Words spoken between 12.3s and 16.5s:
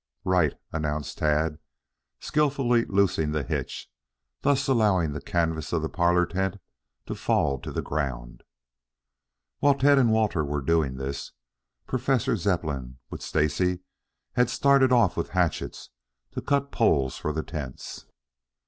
Zepplin with Stacy had started off with hatchets to